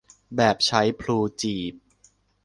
[0.35, 1.75] แบบใช้พลูจีบ